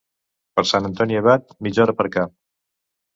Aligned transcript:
Per 0.53 0.61
Sant 0.69 0.87
Antoni 0.87 1.19
Abat, 1.19 1.53
mitja 1.67 1.83
hora 1.85 1.95
per 1.99 2.07
cap. 2.17 2.33